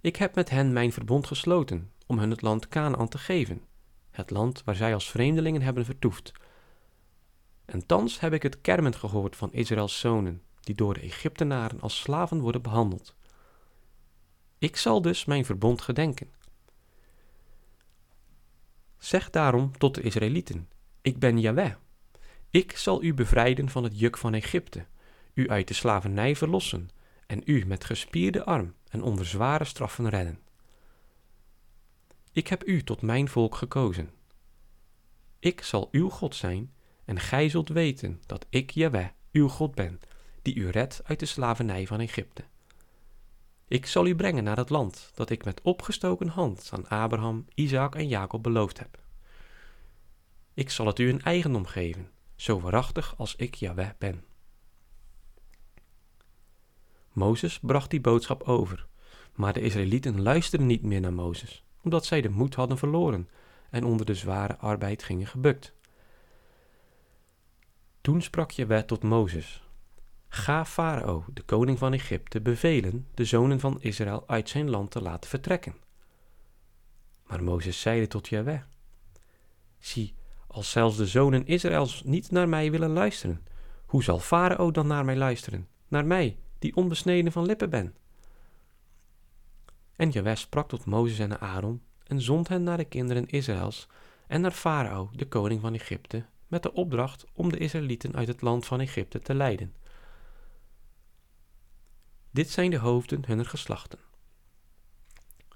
Ik 0.00 0.16
heb 0.16 0.34
met 0.34 0.50
hen 0.50 0.72
mijn 0.72 0.92
verbond 0.92 1.26
gesloten 1.26 1.92
om 2.06 2.18
hun 2.18 2.30
het 2.30 2.42
land 2.42 2.68
Canaan 2.68 3.08
te 3.08 3.18
geven, 3.18 3.62
het 4.10 4.30
land 4.30 4.64
waar 4.64 4.76
zij 4.76 4.94
als 4.94 5.10
vreemdelingen 5.10 5.62
hebben 5.62 5.84
vertoefd. 5.84 6.32
En 7.64 7.86
thans 7.86 8.20
heb 8.20 8.32
ik 8.32 8.42
het 8.42 8.60
kermen 8.60 8.94
gehoord 8.94 9.36
van 9.36 9.52
Israëls 9.52 9.98
zonen, 9.98 10.42
die 10.60 10.74
door 10.74 10.94
de 10.94 11.00
Egyptenaren 11.00 11.80
als 11.80 12.00
slaven 12.00 12.40
worden 12.40 12.62
behandeld. 12.62 13.14
Ik 14.58 14.76
zal 14.76 15.02
dus 15.02 15.24
mijn 15.24 15.44
verbond 15.44 15.80
gedenken. 15.80 16.30
Zeg 18.98 19.30
daarom 19.30 19.78
tot 19.78 19.94
de 19.94 20.00
Israëlieten: 20.00 20.68
Ik 21.02 21.18
ben 21.18 21.38
Jaweh. 21.38 21.74
Ik 22.50 22.76
zal 22.76 23.02
u 23.02 23.14
bevrijden 23.14 23.68
van 23.68 23.84
het 23.84 23.98
juk 23.98 24.18
van 24.18 24.34
Egypte 24.34 24.86
u 25.34 25.48
uit 25.48 25.68
de 25.68 25.74
slavernij 25.74 26.36
verlossen 26.36 26.90
en 27.26 27.42
u 27.44 27.66
met 27.66 27.84
gespierde 27.84 28.44
arm 28.44 28.74
en 28.88 29.02
onder 29.02 29.26
zware 29.26 29.64
straffen 29.64 30.08
redden. 30.08 30.38
Ik 32.32 32.46
heb 32.46 32.66
u 32.66 32.82
tot 32.82 33.02
mijn 33.02 33.28
volk 33.28 33.54
gekozen. 33.54 34.10
Ik 35.38 35.62
zal 35.62 35.88
uw 35.90 36.08
God 36.08 36.34
zijn 36.34 36.72
en 37.04 37.20
gij 37.20 37.48
zult 37.48 37.68
weten 37.68 38.22
dat 38.26 38.46
ik 38.48 38.70
Jaweh, 38.70 39.08
uw 39.32 39.48
God 39.48 39.74
ben, 39.74 40.00
die 40.42 40.54
u 40.54 40.68
redt 40.68 41.00
uit 41.04 41.20
de 41.20 41.26
slavernij 41.26 41.86
van 41.86 42.00
Egypte. 42.00 42.44
Ik 43.68 43.86
zal 43.86 44.06
u 44.06 44.14
brengen 44.14 44.44
naar 44.44 44.56
het 44.56 44.70
land 44.70 45.10
dat 45.14 45.30
ik 45.30 45.44
met 45.44 45.60
opgestoken 45.62 46.28
hand 46.28 46.70
aan 46.72 46.88
Abraham, 46.88 47.44
Isaac 47.54 47.94
en 47.94 48.08
Jacob 48.08 48.42
beloofd 48.42 48.78
heb. 48.78 48.98
Ik 50.54 50.70
zal 50.70 50.86
het 50.86 50.98
u 50.98 51.08
een 51.08 51.22
eigendom 51.22 51.66
geven, 51.66 52.10
zo 52.36 52.60
waarachtig 52.60 53.14
als 53.16 53.36
ik 53.36 53.54
Jahweh 53.54 53.90
ben. 53.98 54.24
Mozes 57.12 57.58
bracht 57.58 57.90
die 57.90 58.00
boodschap 58.00 58.42
over, 58.42 58.86
maar 59.34 59.52
de 59.52 59.60
Israëlieten 59.60 60.22
luisterden 60.22 60.66
niet 60.66 60.82
meer 60.82 61.00
naar 61.00 61.12
Mozes, 61.12 61.64
omdat 61.82 62.04
zij 62.04 62.20
de 62.20 62.28
moed 62.28 62.54
hadden 62.54 62.78
verloren 62.78 63.28
en 63.70 63.84
onder 63.84 64.06
de 64.06 64.14
zware 64.14 64.56
arbeid 64.56 65.02
gingen 65.02 65.26
gebukt. 65.26 65.74
Toen 68.00 68.22
sprak 68.22 68.50
Jahweh 68.50 68.82
tot 68.82 69.02
Mozes, 69.02 69.62
Ga 70.28 70.64
Farao, 70.64 71.24
de 71.32 71.42
koning 71.42 71.78
van 71.78 71.92
Egypte, 71.92 72.40
bevelen 72.40 73.06
de 73.14 73.24
zonen 73.24 73.60
van 73.60 73.82
Israël 73.82 74.24
uit 74.26 74.48
zijn 74.48 74.70
land 74.70 74.90
te 74.90 75.02
laten 75.02 75.30
vertrekken. 75.30 75.74
Maar 77.26 77.42
Mozes 77.42 77.80
zeide 77.80 78.06
tot 78.06 78.28
Jahweh, 78.28 78.60
Zie, 79.78 80.14
als 80.46 80.70
zelfs 80.70 80.96
de 80.96 81.06
zonen 81.06 81.46
Israëls 81.46 82.02
niet 82.04 82.30
naar 82.30 82.48
mij 82.48 82.70
willen 82.70 82.90
luisteren, 82.90 83.46
hoe 83.86 84.02
zal 84.02 84.18
Farao 84.18 84.70
dan 84.70 84.86
naar 84.86 85.04
mij 85.04 85.16
luisteren, 85.16 85.68
naar 85.88 86.06
mij, 86.06 86.38
die 86.60 86.76
onbesneden 86.76 87.32
van 87.32 87.46
lippen 87.46 87.70
ben? 87.70 87.94
En 89.96 90.10
Jahweh 90.10 90.36
sprak 90.36 90.68
tot 90.68 90.84
Mozes 90.84 91.18
en 91.18 91.40
Aaron 91.40 91.82
en 92.06 92.20
zond 92.20 92.48
hen 92.48 92.62
naar 92.62 92.76
de 92.76 92.84
kinderen 92.84 93.26
Israëls 93.26 93.88
en 94.26 94.40
naar 94.40 94.50
Farao, 94.50 95.10
de 95.12 95.28
koning 95.28 95.60
van 95.60 95.74
Egypte, 95.74 96.24
met 96.46 96.62
de 96.62 96.72
opdracht 96.72 97.24
om 97.32 97.50
de 97.50 97.58
Israëlieten 97.58 98.14
uit 98.14 98.28
het 98.28 98.42
land 98.42 98.66
van 98.66 98.80
Egypte 98.80 99.18
te 99.18 99.34
leiden. 99.34 99.74
Dit 102.30 102.50
zijn 102.50 102.70
de 102.70 102.78
hoofden 102.78 103.26
hunner 103.26 103.46
geslachten. 103.46 103.98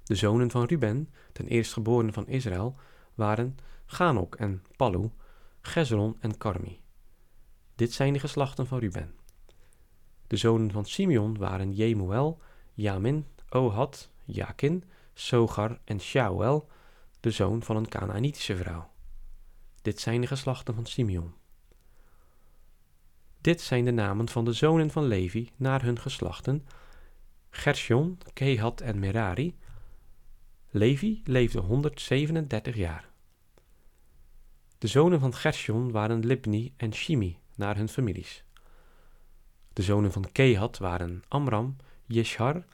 De 0.05 0.15
zonen 0.15 0.51
van 0.51 0.65
Ruben, 0.65 1.09
ten 1.33 1.47
eerstgeborene 1.47 2.13
van 2.13 2.29
Israël, 2.29 2.77
waren 3.15 3.57
Ganok 3.87 4.35
en 4.35 4.65
Pallu, 4.77 5.11
Gezron 5.61 6.17
en 6.21 6.39
Karmi. 6.39 6.81
Dit 7.75 7.93
zijn 7.93 8.13
de 8.13 8.19
geslachten 8.19 8.67
van 8.67 8.79
Ruben. 8.79 9.15
De 10.35 10.41
zonen 10.41 10.71
van 10.71 10.85
Simeon 10.85 11.39
waren 11.39 11.73
Jemuel, 11.73 12.41
Jamin, 12.73 13.27
Ohad, 13.51 14.11
Jakin, 14.25 14.85
Sogar 15.13 15.81
en 15.85 16.01
Shauel, 16.01 16.69
de 17.21 17.31
zoon 17.31 17.63
van 17.63 17.77
een 17.77 17.89
Canaanitische 17.89 18.57
vrouw. 18.57 18.91
Dit 19.83 20.01
zijn 20.01 20.21
de 20.21 20.27
geslachten 20.27 20.75
van 20.75 20.87
Simeon. 20.87 21.35
Dit 23.41 23.61
zijn 23.61 23.85
de 23.85 23.91
namen 23.91 24.29
van 24.29 24.45
de 24.45 24.53
zonen 24.53 24.91
van 24.91 25.05
Levi 25.05 25.51
naar 25.57 25.83
hun 25.83 25.99
geslachten: 25.99 26.67
Gershon, 27.51 28.19
Kehat 28.33 28.81
en 28.81 28.99
Merari. 28.99 29.57
Levi 30.71 31.23
leefde 31.25 31.61
137 31.61 32.77
jaar. 32.77 33.09
De 34.79 34.87
zonen 34.87 35.21
van 35.21 35.35
Gershon 35.35 35.91
waren 35.91 36.27
Libni 36.27 36.73
en 36.77 36.95
Shimi 36.95 37.39
naar 37.55 37.77
hun 37.77 37.89
families. 37.89 38.45
De 39.75 39.83
zonen 39.83 40.13
van 40.13 40.33
Kehat 40.33 40.79
waren 40.79 41.23
Amram, 41.29 41.77
Jeshar, 42.07 42.65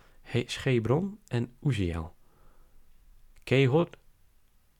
Schebron 0.46 1.18
en 1.26 1.52
Uziel. 1.62 2.14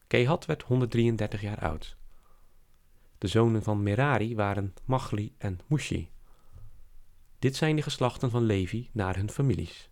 Kehat 0.06 0.46
werd 0.46 0.62
133 0.62 1.40
jaar 1.40 1.58
oud. 1.58 1.96
De 3.18 3.26
zonen 3.26 3.62
van 3.62 3.82
Merari 3.82 4.34
waren 4.34 4.74
Machli 4.84 5.34
en 5.38 5.60
Mushi. 5.66 6.10
Dit 7.38 7.56
zijn 7.56 7.76
de 7.76 7.82
geslachten 7.82 8.30
van 8.30 8.42
Levi 8.42 8.88
naar 8.92 9.16
hun 9.16 9.30
families. 9.30 9.90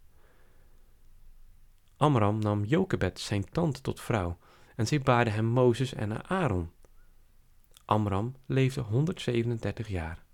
Amram 1.96 2.38
nam 2.38 2.64
Jokebed 2.64 3.20
zijn 3.20 3.50
tante 3.50 3.80
tot 3.80 4.00
vrouw 4.00 4.38
en 4.76 4.86
zij 4.86 5.00
baarde 5.00 5.30
hem 5.30 5.44
Mozes 5.44 5.94
en 5.94 6.28
Aaron. 6.28 6.70
Amram 7.84 8.34
leefde 8.46 8.80
137 8.80 9.88
jaar. 9.88 10.26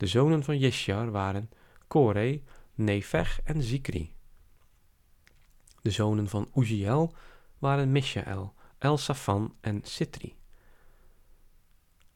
De 0.00 0.06
zonen 0.06 0.44
van 0.44 0.58
Jesjar 0.58 1.10
waren 1.10 1.50
Kore, 1.86 2.42
Nefeg 2.74 3.40
en 3.44 3.62
Zikri. 3.62 4.12
De 5.82 5.90
zonen 5.90 6.28
van 6.28 6.50
Uziel 6.54 7.14
waren 7.58 7.92
Mishael, 7.92 8.54
Elsafan 8.78 9.54
en 9.60 9.80
Sitri. 9.84 10.36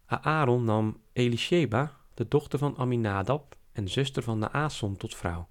Aaron 0.06 0.64
nam 0.64 1.00
Elisheba, 1.12 1.96
de 2.14 2.28
dochter 2.28 2.58
van 2.58 2.76
Aminadab 2.76 3.56
en 3.72 3.88
zuster 3.88 4.22
van 4.22 4.38
Naason, 4.38 4.96
tot 4.96 5.14
vrouw. 5.14 5.48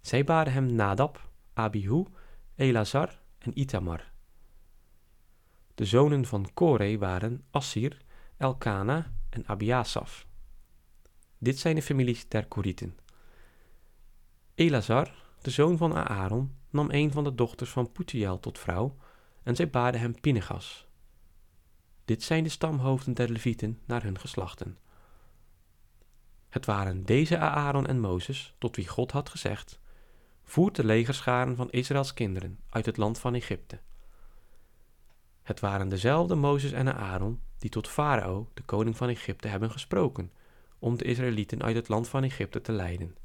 Zij 0.00 0.24
baarden 0.24 0.52
hem 0.52 0.74
Nadab, 0.74 1.30
Abihu, 1.52 2.04
Elazar 2.56 3.20
en 3.38 3.58
Itamar. 3.58 4.10
De 5.74 5.84
zonen 5.84 6.24
van 6.26 6.50
Kore 6.54 6.98
waren 6.98 7.44
Assir, 7.50 8.00
Elkana 8.36 9.12
en 9.28 9.46
Abiasaf. 9.46 10.28
Dit 11.42 11.58
zijn 11.58 11.74
de 11.74 11.82
families 11.82 12.28
der 12.28 12.46
Korieten. 12.46 12.98
Elazar, 14.54 15.14
de 15.40 15.50
zoon 15.50 15.76
van 15.76 15.94
Aaron, 15.94 16.54
nam 16.70 16.88
een 16.90 17.12
van 17.12 17.24
de 17.24 17.34
dochters 17.34 17.70
van 17.70 17.92
Putiel 17.92 18.40
tot 18.40 18.58
vrouw 18.58 18.96
en 19.42 19.56
zij 19.56 19.70
baarden 19.70 20.00
hem 20.00 20.20
Pinegas. 20.20 20.88
Dit 22.04 22.22
zijn 22.22 22.42
de 22.42 22.48
stamhoofden 22.48 23.14
der 23.14 23.30
Levieten 23.30 23.80
naar 23.86 24.02
hun 24.02 24.18
geslachten. 24.18 24.78
Het 26.48 26.66
waren 26.66 27.04
deze 27.04 27.38
Aaron 27.38 27.86
en 27.86 28.00
Mozes, 28.00 28.54
tot 28.58 28.76
wie 28.76 28.88
God 28.88 29.10
had 29.10 29.28
gezegd: 29.28 29.80
Voert 30.42 30.76
de 30.76 30.84
legerscharen 30.84 31.56
van 31.56 31.70
Israëls 31.70 32.14
kinderen 32.14 32.58
uit 32.68 32.86
het 32.86 32.96
land 32.96 33.18
van 33.18 33.34
Egypte. 33.34 33.80
Het 35.42 35.60
waren 35.60 35.88
dezelfde 35.88 36.34
Mozes 36.34 36.72
en 36.72 36.94
Aaron 36.94 37.40
die 37.58 37.70
tot 37.70 37.88
Farao, 37.88 38.50
de 38.54 38.62
koning 38.62 38.96
van 38.96 39.08
Egypte, 39.08 39.48
hebben 39.48 39.70
gesproken 39.70 40.32
om 40.80 40.96
de 40.96 41.04
Israëlieten 41.04 41.62
uit 41.62 41.76
het 41.76 41.88
land 41.88 42.08
van 42.08 42.24
Egypte 42.24 42.60
te 42.60 42.72
leiden. 42.72 43.16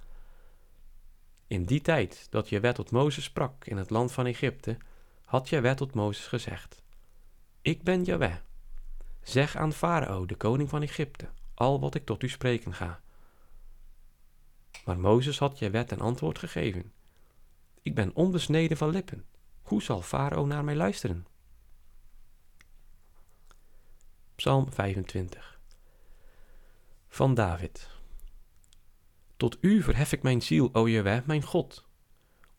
In 1.48 1.64
die 1.64 1.82
tijd 1.82 2.28
dat 2.30 2.50
je 2.50 2.60
wet 2.60 2.76
tot 2.76 2.92
Mozes 2.92 3.24
sprak 3.24 3.66
in 3.66 3.78
het 3.78 3.90
land 3.90 4.12
van 4.12 4.26
Egypte, 4.26 4.78
had 5.26 5.50
wet 5.62 5.78
tot 5.78 5.94
Mozes 5.94 6.28
gezegd: 6.28 6.82
Ik 7.62 7.84
ben 7.84 8.04
Jaweh. 8.04 8.36
Zeg 9.22 9.56
aan 9.56 9.74
Farao, 9.74 10.26
de 10.26 10.36
koning 10.36 10.70
van 10.70 10.82
Egypte, 10.82 11.30
al 11.54 11.80
wat 11.80 11.96
ik 11.96 12.06
tot 12.06 12.24
u 12.24 12.30
spreken 12.30 12.74
ga. 12.74 13.02
Maar 14.86 15.00
Mozes 15.00 15.40
had 15.40 15.60
wet 15.70 15.92
een 15.92 16.00
antwoord 16.00 16.40
gegeven: 16.40 16.94
Ik 17.82 17.96
ben 17.96 18.16
onbesneden 18.16 18.78
van 18.78 18.90
lippen. 18.90 19.26
Hoe 19.62 19.82
zal 19.82 20.02
Farao 20.02 20.46
naar 20.46 20.64
mij 20.64 20.76
luisteren? 20.76 21.28
Psalm 24.36 24.72
25 24.72 25.55
Van 27.16 27.34
David 27.34 27.90
Tot 29.38 29.58
u 29.62 29.82
verhef 29.82 30.12
ik 30.12 30.24
mijn 30.24 30.42
ziel, 30.42 30.70
o 30.74 30.88
Jeweh, 30.88 31.26
mijn 31.26 31.44
God. 31.44 31.86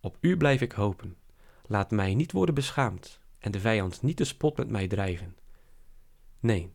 Op 0.00 0.16
u 0.20 0.36
blijf 0.36 0.60
ik 0.60 0.72
hopen. 0.72 1.16
Laat 1.66 1.90
mij 1.90 2.14
niet 2.14 2.32
worden 2.32 2.54
beschaamd 2.54 3.20
en 3.38 3.50
de 3.50 3.60
vijand 3.60 4.02
niet 4.02 4.18
de 4.18 4.24
spot 4.24 4.56
met 4.56 4.68
mij 4.68 4.88
drijven. 4.88 5.36
Nee, 6.40 6.74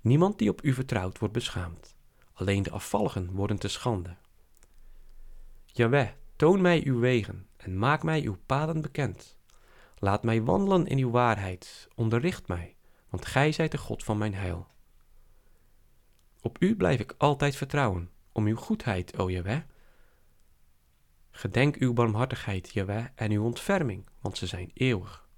niemand 0.00 0.38
die 0.38 0.50
op 0.50 0.64
u 0.64 0.72
vertrouwt 0.72 1.18
wordt 1.18 1.34
beschaamd. 1.34 1.96
Alleen 2.32 2.62
de 2.62 2.70
afvalligen 2.70 3.30
worden 3.30 3.58
te 3.58 3.68
schande. 3.68 4.16
Jaweh, 5.64 6.08
toon 6.36 6.60
mij 6.60 6.84
uw 6.84 6.98
wegen 6.98 7.46
en 7.56 7.78
maak 7.78 8.02
mij 8.02 8.22
uw 8.22 8.36
paden 8.46 8.80
bekend. 8.80 9.36
Laat 9.98 10.22
mij 10.22 10.42
wandelen 10.42 10.86
in 10.86 10.98
uw 10.98 11.10
waarheid, 11.10 11.88
onderricht 11.94 12.48
mij, 12.48 12.76
want 13.08 13.26
gij 13.26 13.52
zijt 13.52 13.70
de 13.70 13.78
God 13.78 14.04
van 14.04 14.18
mijn 14.18 14.34
heil. 14.34 14.70
Op 16.44 16.56
u 16.60 16.76
blijf 16.76 17.00
ik 17.00 17.14
altijd 17.18 17.56
vertrouwen, 17.56 18.10
om 18.32 18.46
uw 18.46 18.56
goedheid, 18.56 19.18
o 19.18 19.30
Jaweh. 19.30 19.62
Gedenk 21.30 21.76
uw 21.76 21.92
barmhartigheid, 21.92 22.72
Jaweh, 22.72 23.06
en 23.14 23.30
uw 23.30 23.44
ontferming, 23.44 24.06
want 24.20 24.38
ze 24.38 24.46
zijn 24.46 24.70
eeuwig. 24.74 25.28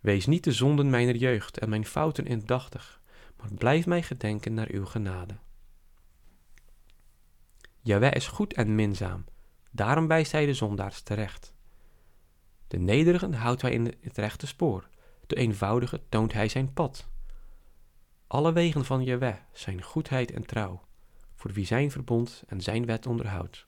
Wees 0.00 0.26
niet 0.26 0.44
de 0.44 0.52
zonden 0.52 0.90
mijner 0.90 1.16
jeugd 1.16 1.58
en 1.58 1.68
mijn 1.68 1.86
fouten 1.86 2.26
indachtig, 2.26 3.00
maar 3.36 3.54
blijf 3.54 3.86
mij 3.86 4.02
gedenken 4.02 4.54
naar 4.54 4.70
uw 4.70 4.84
genade. 4.86 5.36
Jaweh 7.80 8.12
is 8.12 8.26
goed 8.26 8.52
en 8.52 8.74
minzaam, 8.74 9.24
daarom 9.70 10.06
wijst 10.06 10.32
hij 10.32 10.46
de 10.46 10.54
zondaars 10.54 11.00
terecht. 11.02 11.54
De 12.68 12.78
nederigen 12.78 13.34
houdt 13.34 13.62
hij 13.62 13.72
in 13.72 13.94
het 14.00 14.18
rechte 14.18 14.46
spoor, 14.46 14.88
de 15.26 15.36
eenvoudige 15.36 16.00
toont 16.08 16.32
hij 16.32 16.48
zijn 16.48 16.72
pad. 16.72 17.08
Alle 18.30 18.52
wegen 18.52 18.84
van 18.84 19.04
Jaweh 19.04 19.36
zijn 19.52 19.82
goedheid 19.82 20.30
en 20.30 20.46
trouw, 20.46 20.82
voor 21.34 21.52
wie 21.52 21.66
zijn 21.66 21.90
verbond 21.90 22.42
en 22.46 22.60
zijn 22.60 22.86
wet 22.86 23.06
onderhoudt. 23.06 23.66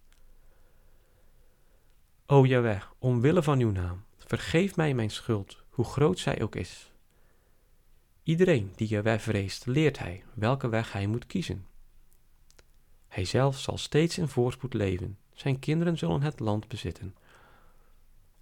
O 2.26 2.46
Jaweh, 2.46 2.82
omwille 2.98 3.42
van 3.42 3.58
uw 3.58 3.70
naam, 3.70 4.04
vergeef 4.18 4.76
mij 4.76 4.94
mijn 4.94 5.10
schuld, 5.10 5.62
hoe 5.68 5.84
groot 5.84 6.18
zij 6.18 6.42
ook 6.42 6.56
is. 6.56 6.92
Iedereen 8.22 8.72
die 8.76 8.88
Jaweh 8.88 9.18
vreest, 9.18 9.66
leert 9.66 9.98
hij 9.98 10.24
welke 10.34 10.68
weg 10.68 10.92
hij 10.92 11.06
moet 11.06 11.26
kiezen. 11.26 11.66
Hij 13.08 13.24
zelf 13.24 13.58
zal 13.58 13.78
steeds 13.78 14.18
in 14.18 14.28
voorspoed 14.28 14.74
leven. 14.74 15.18
Zijn 15.32 15.58
kinderen 15.58 15.98
zullen 15.98 16.22
het 16.22 16.40
land 16.40 16.68
bezitten. 16.68 17.16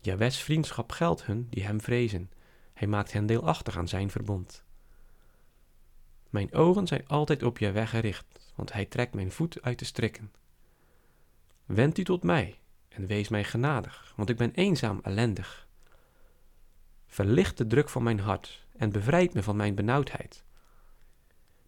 Jawes 0.00 0.43
vriendschap 0.43 0.93
geldt 0.93 1.25
hun 1.25 1.47
die 1.50 1.65
hem 1.65 1.81
vrezen. 1.81 2.31
Hij 2.73 2.89
maakt 2.89 3.12
hen 3.12 3.27
deelachtig 3.27 3.77
aan 3.77 3.89
zijn 3.89 4.11
verbond. 4.11 4.65
Mijn 6.31 6.53
ogen 6.53 6.87
zijn 6.87 7.09
altijd 7.09 7.43
op 7.43 7.59
weg 7.59 7.91
gericht, 7.91 8.53
want 8.55 8.73
hij 8.73 8.85
trekt 8.85 9.15
mijn 9.15 9.31
voet 9.31 9.63
uit 9.63 9.79
de 9.79 9.85
strikken. 9.85 10.33
Wend 11.67 11.99
u 11.99 12.05
tot 12.05 12.23
mij 12.23 12.59
en 12.89 13.07
wees 13.07 13.29
mij 13.29 13.45
genadig, 13.45 14.13
want 14.17 14.29
ik 14.29 14.37
ben 14.37 14.55
eenzaam 14.55 15.01
ellendig. 15.03 15.69
Verlicht 17.07 17.57
de 17.57 17.67
druk 17.67 17.89
van 17.89 18.03
mijn 18.03 18.21
hart 18.21 18.67
en 18.77 18.91
bevrijd 18.91 19.35
me 19.35 19.43
van 19.43 19.57
mijn 19.57 19.75
benauwdheid. 19.75 20.45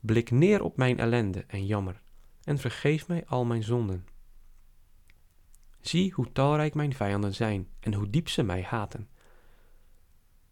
Blik 0.00 0.31
neer 0.31 0.62
op 0.62 0.76
mijn 0.76 0.99
ellende 0.99 1.45
en 1.47 1.66
jammer 1.66 2.02
en 2.45 2.59
vergeef 2.59 3.09
mij 3.09 3.26
al 3.26 3.45
mijn 3.45 3.62
zonden. 3.62 4.07
Zie 5.81 6.12
hoe 6.12 6.33
talrijk 6.33 6.75
mijn 6.75 6.95
vijanden 6.95 7.35
zijn 7.35 7.69
en 7.81 7.95
hoe 7.95 8.11
diep 8.11 8.28
ze 8.28 8.42
mij 8.42 8.62
haten. 8.62 9.09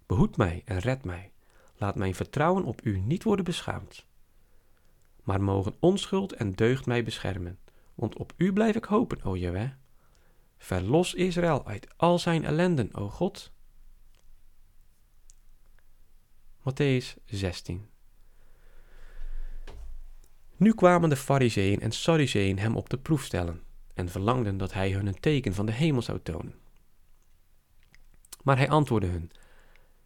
Behoed 0.07 0.37
mij 0.37 0.63
en 0.65 0.79
red 0.79 1.05
mij. 1.05 1.33
Laat 1.81 1.95
mijn 1.95 2.15
vertrouwen 2.15 2.65
op 2.65 2.87
u 2.87 2.99
niet 2.99 3.23
worden 3.23 3.45
beschaamd. 3.45 4.07
Maar 5.23 5.43
mogen 5.43 5.77
onschuld 5.79 6.33
en 6.33 6.53
deugd 6.53 6.87
mij 6.87 7.05
beschermen, 7.05 7.59
want 7.95 8.17
op 8.17 8.33
u 8.37 8.53
blijf 8.53 8.77
ik 8.77 8.85
hopen, 8.85 9.23
o 9.23 9.37
Jaweh. 9.37 9.71
Verlos 10.59 11.15
Israël 11.15 11.67
uit 11.67 11.89
al 11.97 12.19
zijn 12.19 12.45
ellenden, 12.45 12.95
o 12.95 13.09
God. 13.09 13.53
Matthäus 16.59 17.17
16 17.25 17.89
Nu 20.57 20.75
kwamen 20.75 21.09
de 21.09 21.17
Fariseeën 21.17 21.81
en 21.81 21.93
Sadduceeën 21.93 22.59
hem 22.59 22.77
op 22.77 22.91
de 22.91 22.99
proef 22.99 23.25
stellen 23.25 23.63
en 23.95 24.09
verlangden 24.09 24.57
dat 24.57 24.73
hij 24.73 24.93
hun 24.93 25.07
een 25.07 25.21
teken 25.21 25.55
van 25.55 25.67
de 25.67 25.73
hemel 25.73 26.03
zou 26.03 26.21
tonen. 26.23 26.55
Maar 28.43 28.57
hij 28.57 28.69
antwoordde 28.69 29.09
hun: 29.09 29.31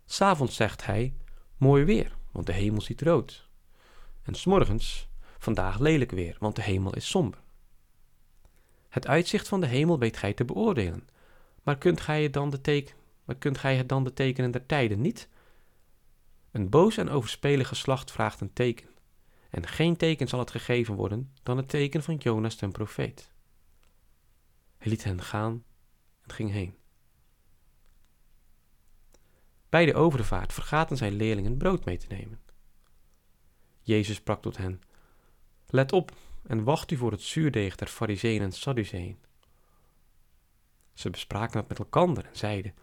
S'avonds 0.04 0.56
zegt 0.56 0.84
hij: 0.84 1.14
Mooi 1.64 1.84
weer, 1.84 2.16
want 2.32 2.46
de 2.46 2.52
hemel 2.52 2.80
ziet 2.80 3.02
rood. 3.02 3.48
En 4.22 4.34
s'morgens: 4.34 5.08
Vandaag 5.38 5.78
lelijk 5.78 6.10
weer, 6.10 6.36
want 6.40 6.56
de 6.56 6.62
hemel 6.62 6.94
is 6.94 7.08
somber. 7.08 7.38
Het 8.88 9.06
uitzicht 9.06 9.48
van 9.48 9.60
de 9.60 9.66
hemel 9.66 9.98
weet 9.98 10.16
gij 10.16 10.32
te 10.32 10.44
beoordelen, 10.44 11.08
maar 11.62 11.78
kunt 11.78 12.00
gij 12.00 12.22
het 12.22 12.32
dan 12.32 12.50
de, 12.50 12.60
teken, 12.60 12.94
maar 13.24 13.36
kunt 13.36 13.58
gij 13.58 13.76
het 13.76 13.88
dan 13.88 14.04
de 14.04 14.12
tekenen 14.12 14.50
der 14.50 14.66
tijden 14.66 15.00
niet? 15.00 15.28
Een 16.50 16.68
boos 16.68 16.96
en 16.96 17.08
overspelig 17.08 17.68
geslacht 17.68 18.12
vraagt 18.12 18.40
een 18.40 18.52
teken, 18.52 18.88
en 19.50 19.66
geen 19.66 19.96
teken 19.96 20.28
zal 20.28 20.38
het 20.38 20.50
gegeven 20.50 20.94
worden 20.94 21.32
dan 21.42 21.56
het 21.56 21.68
teken 21.68 22.02
van 22.02 22.16
Jonas 22.16 22.54
ten 22.54 22.72
profeet. 22.72 23.30
Hij 24.76 24.88
liet 24.88 25.04
hen 25.04 25.22
gaan 25.22 25.64
en 26.22 26.32
ging 26.32 26.50
heen. 26.50 26.74
Bij 29.74 29.86
de 29.86 29.94
overvaart 29.94 30.52
vergaten 30.52 30.96
zijn 30.96 31.12
leerlingen 31.12 31.56
brood 31.56 31.84
mee 31.84 31.96
te 31.96 32.06
nemen. 32.08 32.40
Jezus 33.80 34.16
sprak 34.16 34.42
tot 34.42 34.56
hen: 34.56 34.82
Let 35.66 35.92
op 35.92 36.12
en 36.42 36.64
wacht 36.64 36.90
u 36.90 36.96
voor 36.96 37.10
het 37.10 37.22
zuurdeeg 37.22 37.76
der 37.76 37.86
Fariseeën 37.86 38.42
en 38.42 38.52
Sadduceeën. 38.52 39.18
Ze 40.92 41.10
bespraken 41.10 41.58
het 41.58 41.68
met 41.68 41.78
elkander 41.78 42.24
en 42.24 42.36
zeiden: 42.36 42.74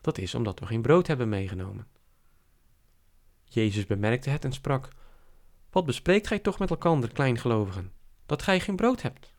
Dat 0.00 0.18
is 0.18 0.34
omdat 0.34 0.60
we 0.60 0.66
geen 0.66 0.82
brood 0.82 1.06
hebben 1.06 1.28
meegenomen. 1.28 1.86
Jezus 3.44 3.86
bemerkte 3.86 4.30
het 4.30 4.44
en 4.44 4.52
sprak: 4.52 4.88
Wat 5.70 5.86
bespreekt 5.86 6.26
gij 6.26 6.38
toch 6.38 6.58
met 6.58 6.70
elkander, 6.70 7.12
kleingelovigen, 7.12 7.92
dat 8.26 8.42
gij 8.42 8.60
geen 8.60 8.76
brood 8.76 9.02
hebt? 9.02 9.32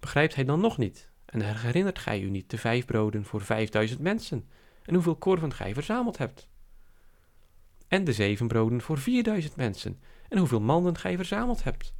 Begrijpt 0.00 0.34
hij 0.34 0.44
dan 0.44 0.60
nog 0.60 0.78
niet? 0.78 1.10
En 1.24 1.40
herinnert 1.40 1.98
gij 1.98 2.20
u 2.20 2.30
niet 2.30 2.50
de 2.50 2.58
vijf 2.58 2.84
broden 2.84 3.24
voor 3.24 3.40
vijfduizend 3.40 4.00
mensen 4.00 4.48
en 4.88 4.94
hoeveel 4.94 5.16
korven 5.16 5.52
gij 5.52 5.74
verzameld 5.74 6.18
hebt? 6.18 6.48
En 7.88 8.04
de 8.04 8.12
zeven 8.12 8.48
broden 8.48 8.80
voor 8.80 8.98
vierduizend 8.98 9.56
mensen 9.56 10.00
en 10.28 10.38
hoeveel 10.38 10.60
manden 10.60 10.98
gij 10.98 11.16
verzameld 11.16 11.64
hebt? 11.64 11.94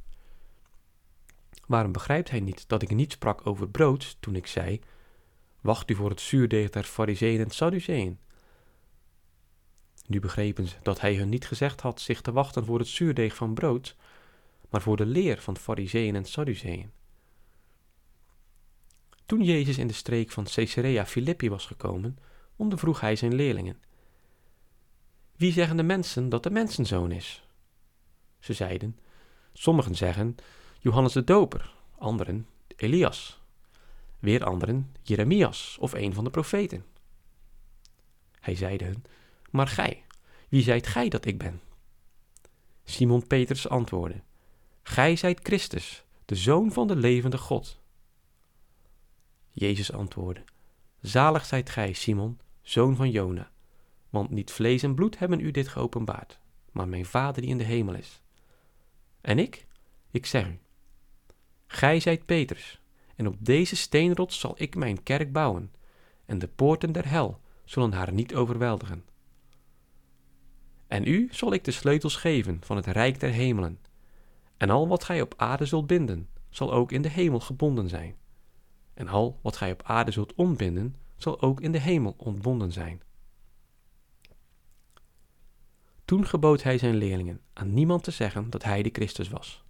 Waarom 1.67 1.91
begrijpt 1.91 2.29
hij 2.29 2.39
niet 2.39 2.67
dat 2.67 2.81
ik 2.81 2.89
niet 2.89 3.11
sprak 3.11 3.47
over 3.47 3.69
brood 3.69 4.17
toen 4.19 4.35
ik 4.35 4.47
zei: 4.47 4.79
Wacht 5.61 5.89
u 5.89 5.95
voor 5.95 6.09
het 6.09 6.21
zuurdeeg 6.21 6.69
der 6.69 6.83
Fariseeën 6.83 7.39
en 7.39 7.49
Sadduceeën? 7.49 8.19
Nu 10.07 10.19
begrepen 10.19 10.67
ze 10.67 10.75
dat 10.81 11.01
hij 11.01 11.15
hun 11.15 11.29
niet 11.29 11.47
gezegd 11.47 11.81
had 11.81 12.01
zich 12.01 12.21
te 12.21 12.31
wachten 12.31 12.65
voor 12.65 12.79
het 12.79 12.87
zuurdeeg 12.87 13.35
van 13.35 13.53
brood, 13.53 13.95
maar 14.69 14.81
voor 14.81 14.97
de 14.97 15.05
leer 15.05 15.41
van 15.41 15.57
Fariseeën 15.57 16.15
en 16.15 16.25
Sadduceeën. 16.25 16.91
Toen 19.25 19.43
Jezus 19.43 19.77
in 19.77 19.87
de 19.87 19.93
streek 19.93 20.31
van 20.31 20.43
Caesarea 20.43 21.05
Philippi 21.05 21.49
was 21.49 21.65
gekomen, 21.65 22.17
ondervroeg 22.59 22.99
hij 22.99 23.15
zijn 23.15 23.35
leerlingen: 23.35 23.77
Wie 25.35 25.51
zeggen 25.51 25.77
de 25.77 25.83
mensen 25.83 26.29
dat 26.29 26.43
de 26.43 26.49
mensenzoon 26.49 27.11
is? 27.11 27.47
Ze 28.39 28.53
zeiden: 28.53 28.99
Sommigen 29.53 29.95
zeggen 29.95 30.35
Johannes 30.79 31.13
de 31.13 31.23
Doper, 31.23 31.73
anderen 31.97 32.47
Elias, 32.75 33.41
weer 34.19 34.43
anderen 34.43 34.95
Jeremias 35.01 35.77
of 35.79 35.93
een 35.93 36.13
van 36.13 36.23
de 36.23 36.29
profeten. 36.29 36.85
Hij 38.39 38.55
zeide 38.55 38.85
hun: 38.85 39.03
Maar 39.49 39.67
gij, 39.67 40.03
wie 40.49 40.63
zijt 40.63 40.87
gij 40.87 41.09
dat 41.09 41.25
ik 41.25 41.37
ben? 41.37 41.61
Simon 42.83 43.27
Petrus 43.27 43.67
antwoordde: 43.67 44.21
Gij 44.83 45.15
zijt 45.15 45.39
Christus, 45.43 46.03
de 46.25 46.35
zoon 46.35 46.71
van 46.71 46.87
de 46.87 46.95
levende 46.95 47.37
God. 47.37 47.79
Jezus 49.51 49.91
antwoordde: 49.91 50.43
Zalig 51.01 51.45
zijt 51.45 51.69
gij, 51.69 51.93
Simon, 51.93 52.39
zoon 52.69 52.95
van 52.95 53.09
Jona, 53.09 53.51
want 54.09 54.29
niet 54.29 54.51
vlees 54.51 54.83
en 54.83 54.95
bloed 54.95 55.19
hebben 55.19 55.39
u 55.39 55.51
dit 55.51 55.67
geopenbaard, 55.67 56.39
maar 56.71 56.87
mijn 56.87 57.05
Vader 57.05 57.41
die 57.41 57.51
in 57.51 57.57
de 57.57 57.63
hemel 57.63 57.93
is. 57.93 58.21
En 59.21 59.39
ik, 59.39 59.67
ik 60.11 60.25
zeg 60.25 60.47
u, 60.47 60.59
gij 61.67 61.99
zijt 61.99 62.25
Petrus, 62.25 62.81
en 63.15 63.27
op 63.27 63.35
deze 63.39 63.75
steenrots 63.75 64.39
zal 64.39 64.53
ik 64.57 64.75
mijn 64.75 65.03
kerk 65.03 65.31
bouwen, 65.31 65.73
en 66.25 66.39
de 66.39 66.47
poorten 66.47 66.91
der 66.91 67.09
hel 67.09 67.39
zullen 67.65 67.93
haar 67.93 68.13
niet 68.13 68.35
overweldigen. 68.35 69.03
En 70.87 71.07
u 71.07 71.27
zal 71.31 71.53
ik 71.53 71.63
de 71.63 71.71
sleutels 71.71 72.15
geven 72.15 72.57
van 72.63 72.75
het 72.75 72.85
rijk 72.85 73.19
der 73.19 73.31
hemelen, 73.31 73.79
en 74.57 74.69
al 74.69 74.87
wat 74.87 75.03
gij 75.03 75.21
op 75.21 75.33
aarde 75.37 75.65
zult 75.65 75.87
binden, 75.87 76.29
zal 76.49 76.73
ook 76.73 76.91
in 76.91 77.01
de 77.01 77.09
hemel 77.09 77.39
gebonden 77.39 77.89
zijn 77.89 78.15
en 78.99 79.07
al 79.07 79.39
wat 79.41 79.57
gij 79.57 79.71
op 79.71 79.83
aarde 79.83 80.11
zult 80.11 80.33
ontbinden, 80.33 80.95
zal 81.21 81.41
ook 81.41 81.61
in 81.61 81.71
de 81.71 81.79
hemel 81.79 82.13
ontbonden 82.17 82.71
zijn. 82.71 83.01
Toen 86.05 86.27
gebood 86.27 86.63
hij 86.63 86.77
zijn 86.77 86.95
leerlingen 86.95 87.41
aan 87.53 87.73
niemand 87.73 88.03
te 88.03 88.11
zeggen 88.11 88.49
dat 88.49 88.63
hij 88.63 88.81
de 88.81 88.89
Christus 88.93 89.29
was. 89.29 89.63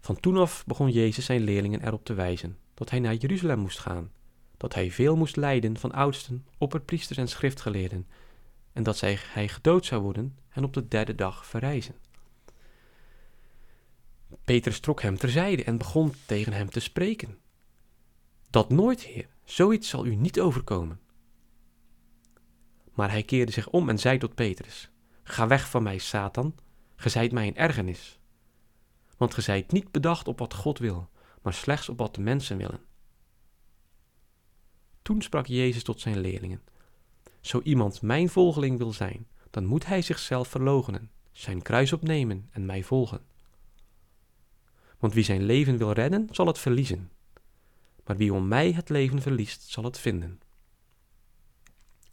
Van 0.00 0.20
toen 0.20 0.36
af 0.36 0.66
begon 0.66 0.90
Jezus 0.90 1.24
zijn 1.24 1.40
leerlingen 1.40 1.86
erop 1.86 2.04
te 2.04 2.14
wijzen 2.14 2.58
dat 2.74 2.90
hij 2.90 3.00
naar 3.00 3.14
Jeruzalem 3.14 3.58
moest 3.58 3.78
gaan, 3.78 4.10
dat 4.56 4.74
hij 4.74 4.90
veel 4.90 5.16
moest 5.16 5.36
lijden 5.36 5.78
van 5.78 5.92
oudsten, 5.92 6.46
opperpriesters 6.58 7.18
en 7.18 7.28
schriftgeleerden, 7.28 8.06
en 8.72 8.82
dat 8.82 9.00
hij 9.00 9.48
gedood 9.48 9.84
zou 9.84 10.02
worden 10.02 10.38
en 10.48 10.64
op 10.64 10.72
de 10.72 10.88
derde 10.88 11.14
dag 11.14 11.46
verrijzen. 11.46 11.94
Petrus 14.44 14.80
trok 14.80 15.02
hem 15.02 15.16
terzijde 15.16 15.64
en 15.64 15.78
begon 15.78 16.12
tegen 16.26 16.52
hem 16.52 16.70
te 16.70 16.80
spreken. 16.80 17.38
Dat 18.56 18.70
nooit, 18.70 19.02
Heer, 19.02 19.28
zoiets 19.44 19.88
zal 19.88 20.06
u 20.06 20.14
niet 20.14 20.40
overkomen. 20.40 21.00
Maar 22.92 23.10
hij 23.10 23.22
keerde 23.22 23.52
zich 23.52 23.68
om 23.68 23.88
en 23.88 23.98
zei 23.98 24.18
tot 24.18 24.34
Petrus: 24.34 24.90
Ga 25.22 25.46
weg 25.46 25.70
van 25.70 25.82
mij, 25.82 25.98
Satan, 25.98 26.54
ge 26.94 27.08
zijt 27.08 27.32
mij 27.32 27.46
een 27.46 27.56
ergernis. 27.56 28.18
Want 29.16 29.34
ge 29.34 29.40
zijt 29.40 29.72
niet 29.72 29.92
bedacht 29.92 30.28
op 30.28 30.38
wat 30.38 30.54
God 30.54 30.78
wil, 30.78 31.08
maar 31.42 31.54
slechts 31.54 31.88
op 31.88 31.98
wat 31.98 32.14
de 32.14 32.20
mensen 32.20 32.56
willen. 32.56 32.80
Toen 35.02 35.22
sprak 35.22 35.46
Jezus 35.46 35.82
tot 35.82 36.00
zijn 36.00 36.20
leerlingen: 36.20 36.62
Zo 37.40 37.60
iemand 37.62 38.02
mijn 38.02 38.28
volgeling 38.28 38.78
wil 38.78 38.92
zijn, 38.92 39.26
dan 39.50 39.64
moet 39.64 39.86
hij 39.86 40.02
zichzelf 40.02 40.48
verloochenen, 40.48 41.10
zijn 41.32 41.62
kruis 41.62 41.92
opnemen 41.92 42.48
en 42.50 42.66
mij 42.66 42.82
volgen. 42.82 43.22
Want 44.98 45.12
wie 45.12 45.24
zijn 45.24 45.42
leven 45.42 45.76
wil 45.76 45.92
redden, 45.92 46.28
zal 46.30 46.46
het 46.46 46.58
verliezen. 46.58 47.10
Maar 48.06 48.16
wie 48.16 48.32
om 48.32 48.48
mij 48.48 48.72
het 48.72 48.88
leven 48.88 49.22
verliest, 49.22 49.62
zal 49.62 49.84
het 49.84 49.98
vinden. 49.98 50.40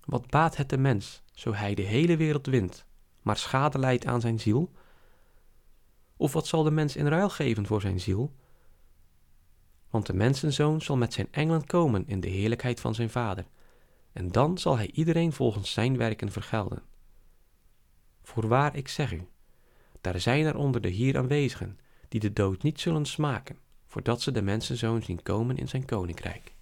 Wat 0.05 0.29
baat 0.29 0.57
het 0.57 0.69
de 0.69 0.77
mens, 0.77 1.21
zo 1.33 1.53
hij 1.53 1.75
de 1.75 1.81
hele 1.81 2.17
wereld 2.17 2.45
wint, 2.45 2.85
maar 3.21 3.37
schade 3.37 3.79
leidt 3.79 4.05
aan 4.05 4.21
zijn 4.21 4.39
ziel? 4.39 4.71
Of 6.17 6.33
wat 6.33 6.47
zal 6.47 6.63
de 6.63 6.71
mens 6.71 6.95
in 6.95 7.07
ruil 7.07 7.29
geven 7.29 7.65
voor 7.65 7.81
zijn 7.81 7.99
ziel? 7.99 8.35
Want 9.89 10.05
de 10.05 10.13
mensenzoon 10.13 10.81
zal 10.81 10.97
met 10.97 11.13
zijn 11.13 11.27
engelen 11.31 11.65
komen 11.65 12.07
in 12.07 12.19
de 12.19 12.27
heerlijkheid 12.27 12.79
van 12.79 12.95
zijn 12.95 13.09
vader, 13.09 13.45
en 14.11 14.31
dan 14.31 14.57
zal 14.57 14.77
hij 14.77 14.91
iedereen 14.91 15.33
volgens 15.33 15.71
zijn 15.71 15.97
werken 15.97 16.31
vergelden. 16.31 16.83
Voorwaar, 18.23 18.75
ik 18.75 18.87
zeg 18.87 19.13
u, 19.13 19.27
daar 20.01 20.19
zijn 20.19 20.45
er 20.45 20.57
onder 20.57 20.81
de 20.81 20.89
hier 20.89 21.17
aanwezigen 21.17 21.79
die 22.07 22.19
de 22.19 22.33
dood 22.33 22.63
niet 22.63 22.79
zullen 22.79 23.05
smaken, 23.05 23.57
voordat 23.93 24.21
ze 24.21 24.31
de 24.31 24.41
mensenzoon 24.41 25.01
zien 25.01 25.23
komen 25.23 25.57
in 25.57 25.67
zijn 25.67 25.85
koninkrijk. 25.85 26.53